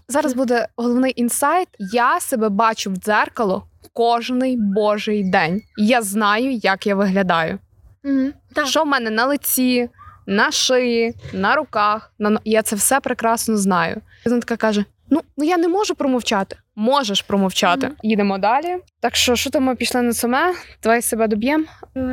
Зараз 0.08 0.34
буде 0.34 0.68
головний 0.76 1.14
інсайт. 1.16 1.68
Я 1.80 2.20
себе 2.20 2.50
бачу 2.50 2.92
в 2.92 2.96
дзеркало 2.96 3.68
кожний 3.94 4.58
божий 4.60 5.32
день. 5.32 5.62
Я 5.78 6.02
знаю, 6.02 6.52
як 6.52 6.88
я 6.88 6.96
виглядаю. 6.96 7.60
Угу. 8.04 8.30
Так. 8.54 8.68
Що 8.68 8.84
в 8.84 8.88
мене 8.88 9.10
на 9.10 9.26
лиці, 9.26 9.90
на 10.28 10.52
шиї, 10.52 11.14
на 11.34 11.56
руках. 11.56 12.12
На... 12.20 12.30
но- 12.30 12.40
Я 12.46 12.62
це 12.62 12.76
все 12.76 13.00
прекрасно 13.00 13.58
знаю. 13.58 14.02
Вона 14.26 14.40
така 14.40 14.58
каже: 14.58 14.86
Ну, 15.10 15.22
ну 15.38 15.46
я 15.46 15.58
не 15.58 15.68
можу 15.68 15.96
промовчати. 15.96 16.56
Можеш 16.76 17.22
промовчати. 17.22 17.88
Мгм. 17.88 17.96
Їдемо 18.04 18.38
далі. 18.38 18.78
Так 19.00 19.16
що, 19.16 19.36
що 19.36 19.50
то 19.50 19.60
ми 19.62 19.76
пішли 19.76 20.02
на 20.02 20.14
саме? 20.14 20.54
Давай 20.84 21.02
себе 21.02 21.28
доб'ємо. 21.28 21.66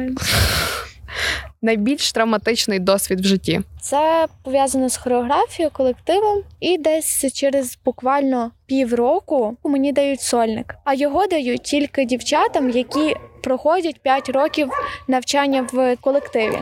Найбільш 1.63 2.13
травматичний 2.13 2.79
досвід 2.79 3.21
в 3.21 3.25
житті. 3.25 3.61
Це 3.81 4.27
пов'язано 4.43 4.89
з 4.89 4.97
хореографією, 4.97 5.71
колективом, 5.73 6.43
і 6.61 6.79
десь 6.79 7.33
через 7.35 7.79
буквально 7.85 8.51
півроку 8.67 9.57
мені 9.65 9.93
дають 9.93 10.21
сольник. 10.21 10.75
А 10.85 10.95
його 10.95 11.27
дають 11.27 11.63
тільки 11.63 12.05
дівчатам, 12.05 12.71
які 12.71 13.17
проходять 13.43 14.03
5 14.03 14.29
років 14.29 14.71
навчання 15.09 15.67
в 15.73 15.97
колективі. 15.97 16.59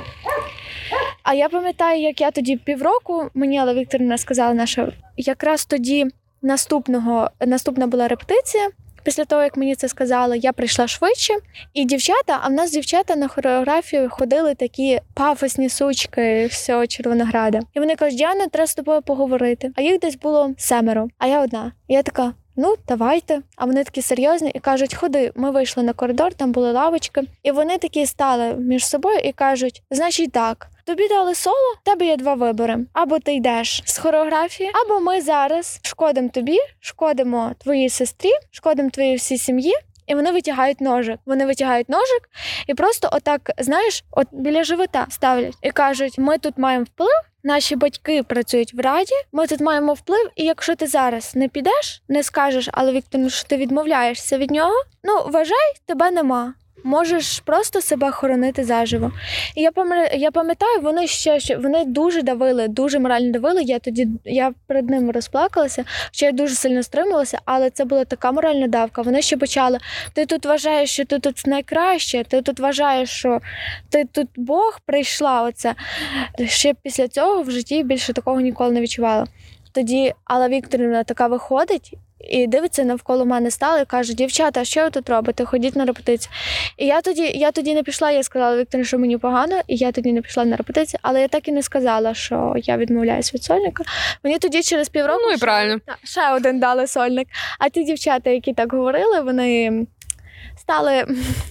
А 1.23 1.35
я 1.35 1.49
пам'ятаю, 1.49 2.00
як 2.00 2.21
я 2.21 2.31
тоді 2.31 2.57
півроку, 2.57 3.31
мені 3.35 3.59
Алла 3.59 3.75
Вікторівна 3.75 4.19
сказала, 4.19 4.55
наша 4.55 4.93
якраз 5.17 5.64
тоді 5.64 6.07
наступного 6.43 7.31
наступна 7.41 7.87
була 7.87 8.09
репетиція. 8.09 8.71
Після 9.05 9.25
того, 9.25 9.43
як 9.43 9.57
мені 9.57 9.75
це 9.75 9.88
сказали, 9.88 10.38
я 10.38 10.52
прийшла 10.52 10.88
швидше. 10.88 11.35
І 11.75 11.85
дівчата, 11.85 12.38
а 12.43 12.49
в 12.49 12.52
нас 12.52 12.71
дівчата 12.71 13.17
на 13.17 13.29
хореографію 13.29 14.11
ходили 14.11 14.55
такі 14.55 15.00
пафосні 15.14 15.69
сучки 15.69 16.47
всього 16.47 16.87
Червонограда. 16.87 17.61
І 17.75 17.81
вони 17.81 17.97
кажуть, 17.97 18.19
Діана, 18.19 18.47
треба 18.47 18.67
з 18.67 18.75
тобою 18.75 19.02
поговорити. 19.02 19.73
А 19.76 19.83
їх 19.83 20.00
десь 20.00 20.17
було 20.17 20.55
семеро, 20.59 21.09
а 21.19 21.26
я 21.26 21.41
одна. 21.43 21.73
І 21.88 21.95
я 21.95 22.02
така. 22.02 22.35
Ну, 22.56 22.75
давайте. 22.88 23.42
А 23.56 23.64
вони 23.64 23.85
такі 23.85 24.02
серйозні 24.02 24.50
і 24.54 24.59
кажуть: 24.59 24.94
ходи, 24.94 25.32
ми 25.35 25.50
вийшли 25.50 25.82
на 25.82 25.92
коридор, 25.92 26.35
там 26.35 26.52
були 26.52 26.73
лавочки, 26.73 27.23
і 27.42 27.50
вони 27.50 27.78
такі 27.78 28.06
стали 28.06 28.54
між 28.54 28.87
собою 28.87 29.18
і 29.18 29.32
кажуть: 29.32 29.82
значить, 29.90 30.32
так, 30.32 30.68
тобі 30.85 31.09
дали 31.09 31.35
соло, 31.35 31.76
тебе 31.85 32.06
є 32.06 32.16
два 32.16 32.35
вибори: 32.35 32.78
або 32.92 33.18
ти 33.18 33.35
йдеш 33.35 33.82
з 33.85 33.99
хореографії, 33.99 34.71
або 34.85 35.00
ми 35.00 35.21
зараз 35.21 35.80
шкодимо 35.82 36.28
тобі, 36.28 36.59
шкодимо 36.80 37.52
твоїй 37.59 37.88
сестрі, 37.88 38.30
шкодимо 38.50 38.90
твоїй 38.90 39.16
всій 39.16 39.38
сім'ї. 39.38 39.75
І 40.06 40.14
вони 40.14 40.32
витягають 40.32 40.80
ножик. 40.80 41.18
Вони 41.26 41.47
витягають 41.47 41.88
ножик 41.88 42.30
і 42.66 42.75
просто 42.75 43.09
отак, 43.12 43.50
знаєш, 43.59 44.04
от 44.11 44.28
біля 44.32 44.64
живота 44.64 45.06
ставлять 45.11 45.54
і 45.62 45.71
кажуть: 45.71 46.18
ми 46.18 46.38
тут 46.38 46.59
маємо 46.59 46.85
вплив. 46.85 47.21
Наші 47.44 47.76
батьки 47.76 48.23
працюють 48.23 48.75
в 48.75 48.80
раді. 48.80 49.14
Ми 49.32 49.47
тут 49.47 49.61
маємо 49.61 49.92
вплив. 49.94 50.30
І 50.37 50.44
якщо 50.44 50.76
ти 50.76 50.87
зараз 50.87 51.37
не 51.37 51.49
підеш, 51.49 52.02
не 52.09 52.23
скажеш, 52.23 52.68
але 52.73 52.92
Віктор, 52.92 53.30
що 53.30 53.49
ти 53.49 53.56
відмовляєшся 53.56 54.38
від 54.38 54.50
нього, 54.50 54.75
ну 55.04 55.23
вважай, 55.26 55.73
тебе 55.87 56.11
нема. 56.11 56.54
Можеш 56.85 57.41
просто 57.41 57.81
себе 57.81 58.11
хоронити 58.11 58.65
заживо. 58.65 59.12
І 59.57 59.62
я 59.62 59.71
я 60.15 60.31
пам'ятаю, 60.31 60.81
вони 60.83 61.07
ще 61.07 61.39
вони 61.57 61.85
дуже 61.85 62.23
давили, 62.23 62.69
дуже 62.69 62.99
морально 62.99 63.33
давили. 63.33 63.62
Я 63.62 63.79
тоді 63.79 64.09
я 64.25 64.53
перед 64.67 64.91
ним 64.91 65.11
розплакалася, 65.11 65.85
що 66.11 66.27
я 66.27 66.33
дуже 66.33 66.55
сильно 66.55 66.83
стрималася, 66.83 67.39
але 67.45 67.71
це 67.71 67.85
була 67.85 68.05
така 68.05 68.33
моральна 68.33 68.67
давка. 68.67 69.03
Вони 69.03 69.23
ще 69.23 69.37
почали: 69.37 69.79
ти 70.15 70.27
тут 70.27 70.47
вважаєш, 70.47 70.91
що 70.91 71.05
ти 71.05 71.19
тут 71.19 71.47
найкраще, 71.47 72.25
ти 72.25 72.43
тут 72.43 72.61
вважаєш, 72.61 73.11
що 73.11 73.41
ти 73.91 74.05
тут 74.12 74.29
Бог 74.37 74.81
прийшла. 74.87 75.43
Оце 75.43 75.75
ще 76.47 76.75
після 76.83 77.09
цього 77.09 77.43
в 77.43 77.51
житті 77.51 77.83
більше 77.83 78.12
такого 78.12 78.41
ніколи 78.41 78.71
не 78.71 78.81
відчувала. 78.81 79.27
Тоді 79.73 80.12
Алла 80.25 80.49
Вікторівна 80.49 81.05
така 81.05 81.27
виходить. 81.27 81.95
І 82.31 82.47
дивиться 82.47 82.85
навколо 82.85 83.25
мене 83.25 83.50
стала 83.50 83.81
і 83.81 83.85
каже: 83.85 84.14
дівчата, 84.14 84.64
що 84.64 84.85
ви 84.85 84.91
тут 84.91 85.11
робите? 85.11 85.45
Ходіть 85.45 85.76
на 85.76 85.85
репетицію. 85.85 86.33
І 86.76 86.87
я 86.87 87.00
тоді, 87.00 87.23
я 87.35 87.50
тоді 87.52 87.75
не 87.75 87.83
пішла, 87.83 88.11
я 88.11 88.23
сказала 88.23 88.57
Вікторі, 88.57 88.85
що 88.85 88.99
мені 88.99 89.19
погано, 89.19 89.61
і 89.69 89.76
я 89.76 89.93
тоді 89.93 90.12
не 90.12 90.23
пішла 90.23 90.45
на 90.45 90.57
репетицію, 90.57 91.00
але 91.02 91.21
я 91.21 91.29
так 91.29 91.49
і 91.49 91.52
не 91.52 91.62
сказала, 91.62 92.14
що 92.14 92.55
я 92.57 92.76
відмовляюсь 92.76 93.35
від 93.35 93.43
сольника. 93.45 93.85
Мені 94.25 94.38
тоді 94.38 94.62
через 94.62 94.88
півроку 94.88 95.21
Ну 95.25 95.31
і 95.31 95.37
ще- 95.37 95.45
правильно. 95.45 95.81
та, 95.87 95.97
ще 96.05 96.31
один 96.33 96.61
дали 96.61 96.87
сольник. 96.87 97.29
А 97.59 97.69
ті 97.69 97.85
дівчата, 97.85 98.31
які 98.31 98.52
так 98.55 98.73
говорили, 98.73 99.21
вони 99.21 99.87
стали, 100.57 101.05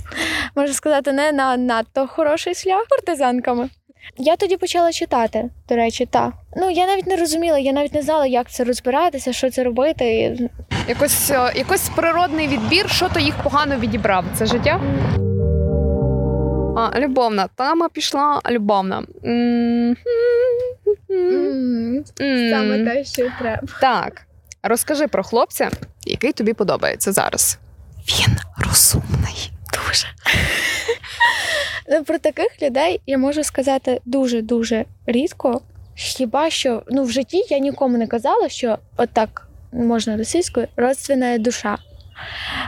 можна 0.56 0.74
сказати, 0.74 1.12
не 1.12 1.32
на 1.32 1.58
надто 1.58 2.08
хороший 2.08 2.56
шлях 2.56 2.86
партизанками. 2.90 3.70
Я 4.18 4.36
тоді 4.36 4.58
почала 4.58 4.92
читати, 4.92 5.50
до 5.70 5.76
речі, 5.76 6.06
так. 6.06 6.34
Ну 6.56 6.70
я 6.70 6.86
навіть 6.86 7.08
не 7.08 7.16
розуміла, 7.16 7.58
я 7.60 7.72
навіть 7.72 7.94
не 7.94 8.02
знала, 8.02 8.26
як 8.26 8.52
це 8.52 8.64
розбиратися, 8.64 9.34
що 9.34 9.50
це 9.50 9.64
робити. 9.64 10.38
Якось, 10.88 11.32
е, 11.32 11.52
якось 11.56 11.90
природний 11.90 12.48
відбір, 12.48 12.90
що 12.90 13.10
то 13.10 13.20
їх 13.20 13.36
погано 13.44 13.80
відібрав. 13.80 14.26
Це 14.36 14.46
життя? 14.46 14.82
А, 16.78 17.00
любовна. 17.00 17.48
Тема 17.56 17.90
пішла 17.90 18.42
любовна. 18.50 19.04
Саме 22.52 22.86
те, 22.86 23.04
що 23.04 23.30
треба. 23.40 23.62
Так. 23.82 24.22
Розкажи 24.64 25.08
про 25.08 25.24
хлопця, 25.24 25.70
який 26.06 26.32
тобі 26.34 26.54
подобається 26.54 27.12
зараз. 27.12 27.60
Він 28.08 28.38
розумний. 28.58 29.52
Дуже. 29.74 30.08
Ну, 31.92 32.04
Про 32.04 32.20
таких 32.20 32.62
людей 32.62 33.02
я 33.06 33.18
можу 33.18 33.44
сказати 33.44 34.02
дуже-дуже 34.06 34.86
рідко. 35.06 35.62
Хіба 35.96 36.50
що 36.50 36.84
ну, 36.88 37.04
в 37.04 37.12
житті 37.12 37.44
я 37.50 37.58
нікому 37.60 37.98
не 37.98 38.08
казала, 38.08 38.50
що 38.50 38.78
отак 38.98 39.48
можна 39.72 40.18
російською 40.18 40.68
родственна 40.76 41.38
душа. 41.38 41.78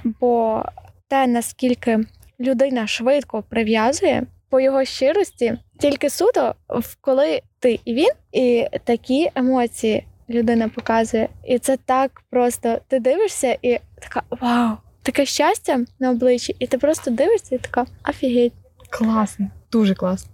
Бо 0.03 0.63
те, 1.07 1.27
наскільки 1.27 1.99
людина 2.39 2.87
швидко 2.87 3.43
прив'язує 3.49 4.23
по 4.49 4.59
його 4.59 4.85
щирості, 4.85 5.57
тільки 5.79 6.09
суто, 6.09 6.55
коли 7.01 7.41
ти 7.59 7.79
і 7.85 7.93
він, 7.93 8.11
і 8.31 8.67
такі 8.83 9.29
емоції 9.35 10.05
людина 10.29 10.69
показує. 10.69 11.29
І 11.45 11.59
це 11.59 11.77
так 11.77 12.23
просто. 12.29 12.77
Ти 12.87 12.99
дивишся 12.99 13.57
і 13.61 13.79
така 13.99 14.21
вау. 14.29 14.77
таке 15.03 15.25
щастя 15.25 15.79
на 15.99 16.11
обличчі, 16.11 16.55
і 16.59 16.67
ти 16.67 16.77
просто 16.77 17.11
дивишся 17.11 17.55
і 17.55 17.57
така 17.57 17.85
офігеть. 18.09 18.53
Класно, 18.97 19.47
дуже 19.71 19.95
класно. 19.95 20.29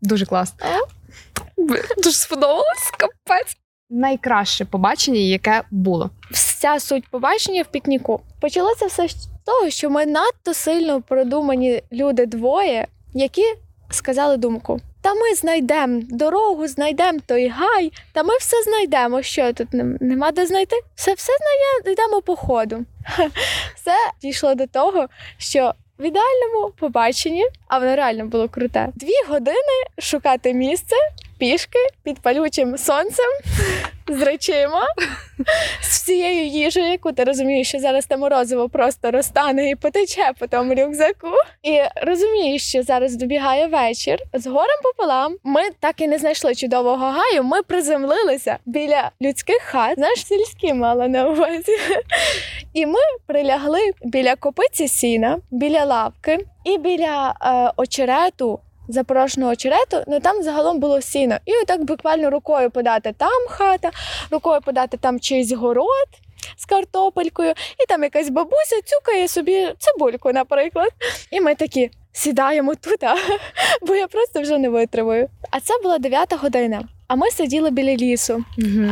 Дуже 0.00 0.26
класно. 0.26 0.66
Дуже 1.96 2.16
сподобалось, 2.16 2.90
капець. 2.98 3.56
Найкраще 3.90 4.64
побачення, 4.64 5.20
яке 5.20 5.62
було. 5.70 6.10
Вся 6.30 6.80
суть 6.80 7.08
побачення 7.08 7.62
в 7.62 7.66
пікніку. 7.66 8.20
Почалося 8.40 8.86
все 8.86 9.08
з 9.08 9.28
того, 9.44 9.70
що 9.70 9.90
ми 9.90 10.06
надто 10.06 10.54
сильно 10.54 11.02
продумані 11.02 11.82
люди 11.92 12.26
двоє, 12.26 12.86
які 13.14 13.44
сказали 13.90 14.36
думку. 14.36 14.80
Та 15.00 15.14
ми 15.14 15.34
знайдемо 15.34 16.02
дорогу, 16.10 16.68
знайдемо 16.68 17.18
той 17.26 17.48
гай, 17.48 17.92
та 18.12 18.22
ми 18.22 18.36
все 18.36 18.62
знайдемо. 18.62 19.22
Що 19.22 19.52
тут 19.52 19.68
нема 20.00 20.32
де 20.32 20.46
знайти? 20.46 20.76
Все, 20.94 21.14
все 21.14 21.32
знайдемо 21.82 22.22
по 22.22 22.36
ходу. 22.36 22.84
Все 23.74 23.94
дійшло 24.22 24.54
до 24.54 24.66
того, 24.66 25.06
що 25.38 25.74
в 25.98 26.04
ідеальному 26.04 26.72
побаченні, 26.78 27.46
а 27.68 27.78
воно 27.78 27.96
реально 27.96 28.26
було 28.26 28.48
круте. 28.48 28.88
Дві 28.94 29.28
години 29.28 29.76
шукати 29.98 30.54
місце 30.54 30.96
пішки 31.38 31.78
під 32.02 32.18
палючим 32.18 32.78
сонцем 32.78 33.26
з 34.08 34.22
речима, 34.22 34.86
з 35.82 35.88
всією 35.88 36.46
їжею, 36.46 36.90
яку 36.90 37.12
ти 37.12 37.24
розумієш, 37.24 37.68
що 37.68 37.78
зараз 37.78 38.06
те 38.06 38.16
морозиво 38.16 38.68
просто 38.68 39.10
розтане 39.10 39.70
і 39.70 39.74
потече 39.74 40.32
по 40.38 40.46
тому 40.46 40.74
рюкзаку. 40.74 41.28
І 41.62 41.80
розумієш, 42.02 42.68
що 42.68 42.82
зараз 42.82 43.16
добігає 43.16 43.66
вечір. 43.66 44.18
З 44.32 44.46
горем 44.46 44.78
пополам 44.82 45.36
ми 45.44 45.60
так 45.80 46.00
і 46.00 46.08
не 46.08 46.18
знайшли 46.18 46.54
чудового 46.54 47.06
гаю. 47.06 47.42
Ми 47.44 47.62
приземлилися 47.62 48.58
біля 48.66 49.10
людських 49.22 49.62
хат, 49.62 49.94
знаєш, 49.98 50.26
сільські 50.26 50.74
мала 50.74 51.08
на 51.08 51.28
увазі. 51.28 51.72
І 52.74 52.86
ми 52.86 53.00
прилягли 53.26 53.80
біля 54.02 54.36
копиці 54.36 54.88
сіна, 54.88 55.38
біля 55.50 55.84
лавки 55.84 56.38
і 56.64 56.78
біля 56.78 57.34
е, 57.42 57.72
очерету. 57.76 58.60
Запорошеного 58.88 59.52
очерету, 59.52 60.04
ну 60.06 60.20
там 60.20 60.42
загалом 60.42 60.80
було 60.80 61.00
сіно. 61.00 61.36
І 61.44 61.52
отак 61.62 61.84
буквально 61.84 62.30
рукою 62.30 62.70
подати 62.70 63.14
там 63.18 63.46
хата, 63.48 63.90
рукою 64.30 64.60
подати 64.60 64.96
там 64.96 65.20
чийсь 65.20 65.52
город 65.52 66.08
з 66.56 66.64
картопелькою, 66.64 67.50
і 67.50 67.86
там 67.88 68.02
якась 68.02 68.28
бабуся 68.28 68.80
цюкає 68.84 69.28
собі 69.28 69.68
цибульку, 69.78 70.32
наприклад. 70.32 70.90
І 71.30 71.40
ми 71.40 71.54
такі 71.54 71.90
сідаємо 72.12 72.74
тут, 72.74 73.02
а, 73.02 73.16
бо 73.82 73.94
я 73.94 74.06
просто 74.06 74.42
вже 74.42 74.58
не 74.58 74.68
витримую. 74.68 75.28
А 75.50 75.60
це 75.60 75.74
була 75.82 75.98
дев'ята 75.98 76.36
година. 76.36 76.82
А 77.08 77.16
ми 77.16 77.30
сиділи 77.30 77.70
біля 77.70 77.96
лісу. 77.96 78.44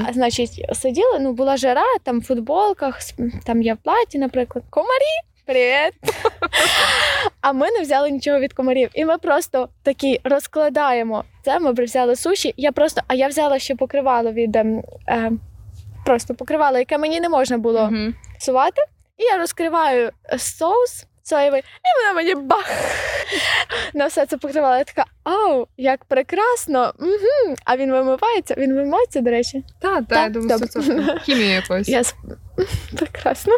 А, 0.09 0.13
значить, 0.13 0.67
сиділи, 0.73 1.19
ну 1.21 1.33
була 1.33 1.57
жара, 1.57 1.85
там 2.03 2.21
в 2.21 2.25
футболках, 2.25 2.99
там 3.45 3.63
я 3.63 3.75
в 3.75 3.77
платі, 3.77 4.19
наприклад. 4.19 4.65
Комарі, 4.71 5.15
привіт! 5.47 5.95
а 7.45 7.53
ми 7.53 7.71
не 7.71 7.81
взяли 7.81 8.11
нічого 8.11 8.39
від 8.41 8.53
комарів. 8.53 8.91
І 8.95 9.05
ми 9.05 9.19
просто 9.19 9.69
такі 9.83 10.21
розкладаємо 10.25 11.25
це. 11.43 11.59
Ми 11.59 11.73
взяли 11.73 12.17
суші. 12.17 12.55
Я 12.57 12.73
просто, 12.73 13.01
а 13.07 13.15
я 13.15 13.29
взяла 13.29 13.59
ще 13.59 13.75
покривало 13.77 14.33
від 14.33 14.57
ем, 14.57 14.83
е, 15.09 15.33
просто 16.07 16.35
покривало, 16.35 16.79
яке 16.79 16.99
мені 16.99 17.21
не 17.21 17.29
можна 17.29 17.59
було 17.59 17.83
Мгм. 17.85 18.15
сувати. 18.39 18.83
І 19.19 19.23
я 19.23 19.39
розкриваю 19.39 20.11
е, 20.33 20.39
соус 20.39 21.07
соєвий, 21.25 21.61
і 21.61 22.03
вона 22.03 22.15
мені 22.15 22.35
бах! 22.35 22.71
На 23.95 24.07
все 24.07 24.27
це 24.27 24.37
покривало. 24.37 24.77
Я 24.77 24.85
така, 24.85 25.05
ау, 25.25 25.67
як 25.77 26.05
прекрасно! 26.05 26.93
Угу. 27.01 27.57
А 27.65 27.77
він 27.77 27.93
вимивається, 27.93 28.55
він 28.59 28.75
вимивається, 28.75 29.21
до 29.21 29.31
речі. 29.31 29.65
Та, 29.81 29.95
та, 29.97 30.03
Так, 30.03 30.23
я 30.23 30.29
думаю, 30.29 30.59
що 30.59 30.67
це 30.67 31.19
хімія 31.25 31.55
якоюсь. 31.55 31.89
Я 31.89 32.03
прекрасно. 32.97 33.57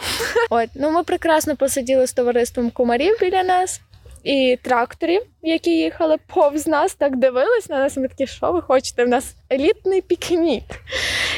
От, 0.50 0.68
ну 0.74 0.90
ми 0.90 1.02
прекрасно 1.02 1.56
посиділи 1.56 2.06
з 2.06 2.12
товариством 2.12 2.70
кумарів 2.70 3.16
біля 3.20 3.42
нас. 3.42 3.80
І 4.24 4.58
тракторів, 4.62 5.22
які 5.42 5.70
їхали 5.70 6.16
повз 6.26 6.66
нас, 6.66 6.94
так 6.94 7.16
дивились 7.16 7.68
на 7.68 7.78
нас. 7.78 7.96
і 7.96 8.00
Ми 8.00 8.08
такі, 8.08 8.26
що 8.26 8.52
ви 8.52 8.62
хочете? 8.62 9.04
В 9.04 9.08
нас 9.08 9.34
елітний 9.52 10.00
пікнік. 10.00 10.64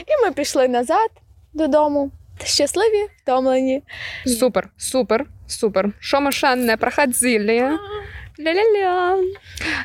І 0.07 0.27
ми 0.27 0.33
пішли 0.33 0.69
назад 0.69 1.11
додому. 1.55 2.11
Щасливі, 2.45 3.07
втомлені. 3.23 3.83
Супер, 4.27 4.69
супер, 4.77 5.27
супер. 5.47 5.93
Що 6.01 6.21
ми 6.21 6.33
ще 6.33 6.57
не 6.57 6.77
проходили? 6.77 7.79
Ля-ля-ля. 8.39 9.23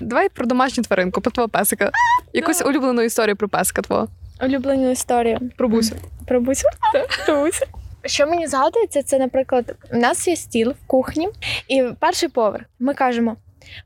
Давай 0.02 0.30
про 0.30 0.46
домашню 0.46 0.84
тваринку, 0.84 1.22
про 1.22 1.32
твого 1.32 1.50
песика. 1.50 1.92
Якусь 2.34 2.62
улюблену 2.62 3.02
історію 3.02 3.36
про 3.36 3.50
песика 3.50 3.82
твого. 3.82 4.08
Улюблену 4.42 4.92
історію. 4.92 5.40
Про 5.58 5.70
бусю. 5.70 5.96
Про 6.28 6.42
бусю? 6.42 6.68
Про 7.26 7.36
бусю. 7.36 7.66
Що 8.06 8.28
мені 8.28 8.48
згадується, 8.48 9.04
це, 9.04 9.20
наприклад, 9.20 9.76
у 9.92 9.98
нас 9.98 10.28
є 10.28 10.36
стіл 10.36 10.70
в 10.72 10.88
кухні, 10.88 11.30
і 11.68 11.84
перший 12.00 12.30
поверх. 12.30 12.64
Ми 12.80 12.94
кажемо: 12.94 13.36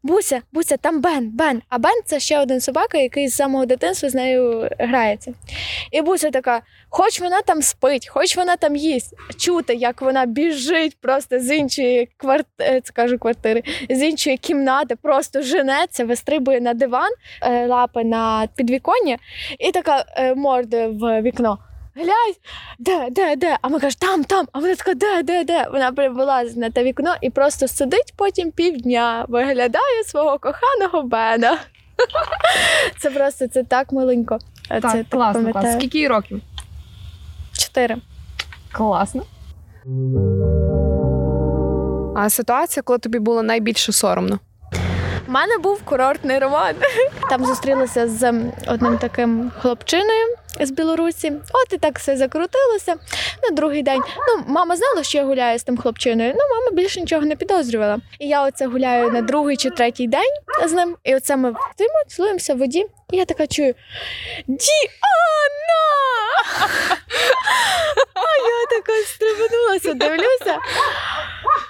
Буся, 0.04 0.42
Буся, 0.52 0.78
там 0.78 1.02
Бен, 1.02 1.30
Бен. 1.34 1.62
А 1.70 1.78
Бен 1.78 2.02
це 2.06 2.20
ще 2.20 2.40
один 2.40 2.62
собака, 2.62 2.98
який 2.98 3.28
з 3.28 3.36
самого 3.36 3.66
дитинства 3.66 4.10
з 4.10 4.16
нею 4.16 4.70
грається. 4.80 5.34
І 5.92 6.02
Буся 6.02 6.30
така: 6.30 6.62
хоч 6.90 7.22
вона 7.22 7.42
там 7.42 7.62
спить, 7.62 8.08
хоч 8.08 8.38
вона 8.38 8.56
там 8.56 8.76
їсть. 8.76 9.14
Чути, 9.38 9.74
як 9.74 10.02
вона 10.02 10.26
біжить 10.26 10.98
просто 11.02 11.40
з 11.40 11.56
іншої 11.56 12.10
квартири, 12.18 12.82
кажу 12.94 13.20
квартири, 13.20 13.64
з 13.90 14.04
іншої 14.04 14.38
кімнати, 14.38 14.96
просто 14.96 15.42
женеться, 15.42 16.06
вистрибує 16.06 16.62
на 16.62 16.74
диван, 16.74 17.12
е, 17.42 17.68
лапи 17.68 18.04
на 18.04 18.48
підвіконня, 18.56 19.18
і 19.60 19.72
така 19.72 20.06
е, 20.18 20.36
морда 20.36 20.88
в 20.88 21.22
вікно. 21.22 21.60
Глянь, 21.98 22.36
де, 22.80 23.10
де, 23.12 23.36
де? 23.36 23.58
А 23.62 23.68
ми 23.68 23.80
кажемо, 23.80 23.98
там, 24.00 24.24
там. 24.24 24.48
А 24.52 24.60
вона 24.60 24.76
така, 24.76 24.94
де, 24.94 25.24
де, 25.24 25.44
де? 25.44 25.68
Вона 25.72 25.92
прям 25.92 26.16
на 26.56 26.70
те 26.70 26.84
вікно 26.84 27.16
і 27.22 27.30
просто 27.30 27.68
сидить 27.68 28.14
потім 28.16 28.52
півдня, 28.52 29.26
виглядає 29.28 30.04
свого 30.06 30.40
коханого 30.40 31.04
Бена. 31.04 31.58
Це 33.00 33.10
просто 33.10 33.48
це 33.48 33.64
так 33.64 33.92
миленько. 33.92 34.40
Це 34.70 34.82
Так, 34.82 35.10
класно, 35.10 35.52
класно. 35.52 35.74
Скільки 35.74 35.98
їй 35.98 36.08
років? 36.08 36.42
Чотири. 37.58 37.96
Класно. 38.72 39.24
А 42.16 42.30
ситуація, 42.30 42.84
коли 42.84 43.00
тобі 43.00 43.20
було 43.20 43.44
найбільше 43.44 43.92
соромно? 43.92 44.40
У 45.28 45.32
мене 45.32 45.58
був 45.58 45.82
курортний 45.84 46.40
роман. 46.40 46.76
Там 47.30 47.46
зустрілася 47.46 48.08
з 48.08 48.34
одним 48.68 48.98
таким 48.98 49.52
хлопчиною 49.62 50.36
з 50.60 50.72
Білорусі. 50.72 51.34
От 51.54 51.74
і 51.74 51.78
так 51.78 52.00
все 52.00 52.18
закрутилося. 52.18 52.96
На 53.44 53.50
другий 53.56 53.84
день. 53.84 54.02
Ну, 54.28 54.44
мама 54.48 54.76
знала, 54.76 55.04
що 55.04 55.18
я 55.18 55.24
гуляю 55.26 55.60
з 55.60 55.64
тим 55.64 55.78
хлопчиною. 55.78 56.34
Ну, 56.36 56.42
мама 56.56 56.72
більше 56.72 57.00
нічого 57.00 57.22
не 57.22 57.36
підозрювала. 57.36 57.98
І 58.20 58.28
я 58.28 58.44
оце 58.48 58.68
гуляю 58.68 59.12
на 59.12 59.22
другий 59.22 59.58
чи 59.58 59.70
третій 59.70 60.08
день 60.08 60.32
з 60.66 60.74
ним. 60.74 60.98
І 61.04 61.16
оце 61.16 61.36
ми 61.36 61.54
стоїмо, 61.74 61.96
цілуємося 62.08 62.54
в 62.54 62.58
воді. 62.58 62.86
І 63.12 63.18
я 63.18 63.26
така 63.26 63.48
чую: 63.48 63.74
Діана! 64.48 64.68
А 68.14 68.20
я 68.48 68.66
така 68.80 68.94
стрибнулася, 69.08 69.94
дивлюся. 69.94 70.60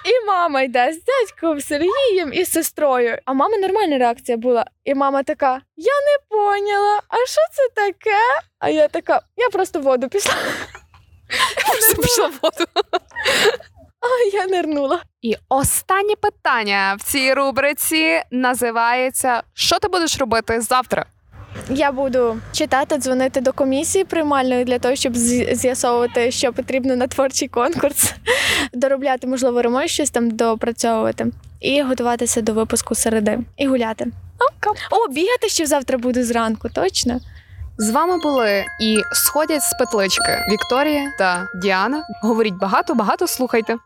І 0.04 0.26
мама 0.26 0.62
йде 0.62 0.92
з 0.92 1.04
дядьком 1.04 1.60
Сергієм 1.60 2.32
і 2.32 2.44
сестрою. 2.44 3.18
А 3.24 3.32
мама 3.32 3.58
нормальна 3.58 3.98
реакція 3.98 4.38
була. 4.38 4.64
І 4.84 4.94
мама 4.94 5.22
така: 5.22 5.60
Я 5.76 5.92
не 5.92 6.36
поняла, 6.36 7.00
а 7.08 7.16
що 7.16 7.40
це 7.52 7.68
таке? 7.74 8.18
А 8.58 8.70
я 8.70 8.88
така, 8.88 9.20
я 9.36 9.48
просто 9.48 9.80
в 9.80 9.82
воду 9.82 10.08
пішла. 10.08 10.34
Просто 11.66 12.02
пішла 12.02 12.26
в 12.26 12.38
воду. 12.42 12.70
А 14.00 14.36
я 14.36 14.46
нирнула. 14.46 15.02
І 15.22 15.36
останнє 15.48 16.14
питання 16.20 16.96
в 16.98 17.02
цій 17.02 17.34
рубриці 17.34 18.22
називається 18.30 19.42
Що 19.54 19.78
ти 19.78 19.88
будеш 19.88 20.18
робити 20.18 20.60
завтра? 20.60 21.06
Я 21.70 21.92
буду 21.92 22.40
читати, 22.52 22.98
дзвонити 22.98 23.40
до 23.40 23.52
комісії 23.52 24.04
приймальної 24.04 24.64
для 24.64 24.78
того, 24.78 24.96
щоб 24.96 25.16
з'ясовувати, 25.16 26.30
що 26.30 26.52
потрібно 26.52 26.96
на 26.96 27.06
творчий 27.06 27.48
конкурс, 27.48 28.14
доробляти, 28.72 29.26
можливо, 29.26 29.62
ремонт, 29.62 29.90
щось 29.90 30.10
там 30.10 30.30
допрацьовувати, 30.30 31.26
і 31.60 31.82
готуватися 31.82 32.40
до 32.40 32.52
випуску 32.52 32.94
середи 32.94 33.38
і 33.56 33.66
гуляти. 33.66 34.06
О, 34.90 35.08
бігати 35.08 35.48
ще 35.48 35.66
завтра 35.66 35.98
буду 35.98 36.24
зранку, 36.24 36.68
точно. 36.68 37.20
З 37.80 37.90
вами 37.90 38.18
були 38.18 38.64
і 38.80 39.02
сходять 39.12 39.62
з 39.62 39.72
петлички 39.78 40.44
Вікторія 40.52 41.12
та 41.18 41.48
Діана. 41.54 42.02
Говоріть 42.22 42.54
багато, 42.54 42.94
багато 42.94 43.26
слухайте. 43.26 43.76